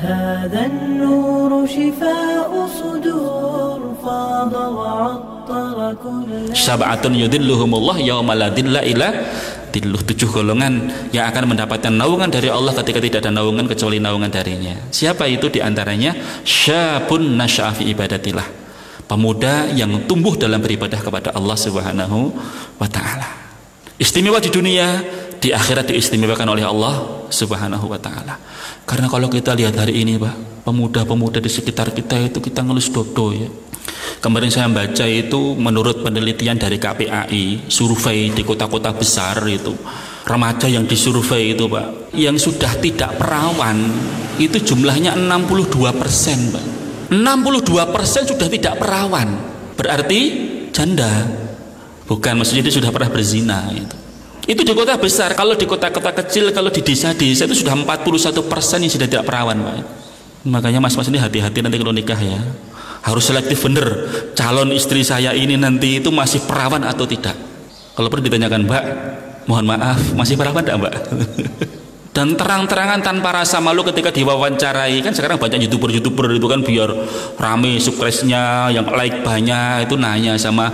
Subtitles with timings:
[0.00, 9.08] هذا النور شفاء صدور فاض وعطر كل Sab'atun yudhilluhumullah yawma la dhilla illa
[9.72, 10.00] dhilluh.
[10.04, 14.76] Tujuh golongan yang akan mendapatkan naungan dari Allah ketika tidak ada naungan kecuali naungan darinya.
[14.92, 16.44] Siapa itu diantaranya?
[16.44, 18.44] Syabun nasya'a fi ibadatillah.
[19.06, 22.34] Pemuda yang tumbuh dalam beribadah kepada Allah Subhanahu
[22.76, 23.28] wa taala.
[23.96, 25.00] Istimewa di dunia,
[25.41, 28.37] di akhirat diistimewakan oleh Allah Subhanahu wa taala.
[28.85, 33.33] Karena kalau kita lihat hari ini, Pak, pemuda-pemuda di sekitar kita itu kita ngelus dodo
[33.33, 33.49] ya.
[34.21, 39.73] Kemarin saya baca itu menurut penelitian dari KPAI, survei di kota-kota besar itu,
[40.29, 43.81] remaja yang disurvei itu Pak, yang sudah tidak perawan
[44.37, 46.65] itu jumlahnya 62 persen Pak.
[47.09, 49.41] 62 persen sudah tidak perawan,
[49.73, 50.19] berarti
[50.69, 51.09] janda.
[52.05, 54.00] Bukan, maksudnya dia sudah pernah berzina itu.
[54.49, 58.81] Itu di kota besar, kalau di kota-kota kecil, kalau di desa-desa itu sudah 41 persen
[58.81, 59.75] yang sudah tidak perawan Pak.
[60.41, 62.41] Makanya mas-mas ini hati-hati nanti kalau nikah ya.
[63.05, 63.85] Harus selektif bener.
[64.33, 67.37] Calon istri saya ini nanti itu masih perawan atau tidak?
[67.93, 68.83] Kalau perlu ditanyakan mbak
[69.45, 70.93] mohon maaf masih perawan tidak mbak?
[72.15, 74.99] Dan terang-terangan tanpa rasa malu ketika diwawancarai.
[74.99, 76.89] Kan sekarang banyak youtuber-youtuber itu kan biar
[77.39, 80.67] rame suksesnya yang like banyak itu nanya sama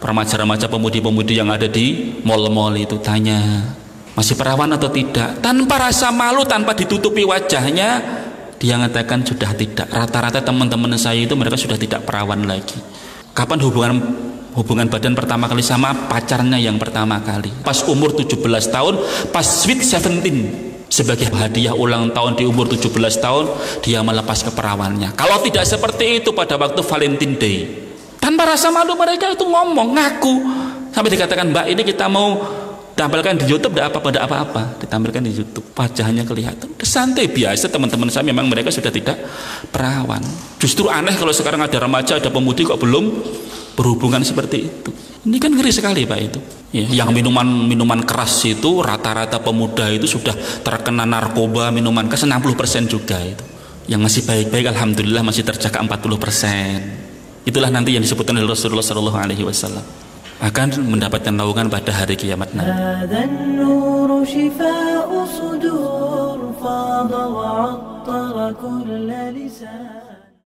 [0.00, 3.68] remaja-remaja pemudi-pemudi yang ada di mall-mall itu tanya
[4.16, 5.44] masih perawan atau tidak?
[5.44, 8.00] Tanpa rasa malu tanpa ditutupi wajahnya
[8.60, 9.88] dia mengatakan sudah tidak.
[9.88, 12.76] Rata-rata teman-teman saya itu mereka sudah tidak perawan lagi.
[13.32, 13.96] Kapan hubungan
[14.56, 17.52] hubungan badan pertama kali sama pacarnya yang pertama kali?
[17.62, 18.40] Pas umur 17
[18.72, 18.94] tahun
[19.30, 22.90] pas sweet 17 sebagai hadiah ulang tahun di umur 17
[23.22, 23.44] tahun
[23.80, 25.14] dia melepas keperawannya.
[25.14, 27.58] Kalau tidak seperti itu pada waktu Valentine Day
[28.30, 30.34] tanpa rasa malu mereka itu ngomong ngaku.
[30.94, 32.38] Sampai dikatakan mbak ini kita mau
[32.94, 34.62] tampilkan di YouTube tidak apa-apa tidak apa-apa.
[34.78, 36.70] Ditampilkan di YouTube wajahnya kelihatan.
[36.78, 39.18] Santai biasa teman-teman saya memang mereka sudah tidak
[39.74, 40.22] perawan.
[40.62, 43.10] Justru aneh kalau sekarang ada remaja ada pemudi kok belum
[43.74, 44.94] berhubungan seperti itu.
[45.26, 46.38] Ini kan ngeri sekali pak itu.
[46.70, 52.86] Ya, yang minuman minuman keras itu rata-rata pemuda itu sudah terkena narkoba minuman keras 60%
[52.86, 53.42] juga itu.
[53.90, 57.09] Yang masih baik-baik alhamdulillah masih terjaga 40%
[57.45, 59.85] itulah nanti yang disebutkan oleh Rasulullah Shallallahu Alaihi Wasallam
[60.41, 62.75] akan mendapatkan naungan pada hari kiamat nanti.
[62.75, 70.08] هذا النور شفاء صدور فاض وعطر كل لسان